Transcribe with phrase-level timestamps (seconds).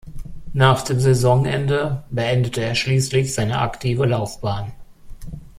[0.53, 4.73] Nach dem Saisonende beendete er schließlich seine aktive Laufbahn.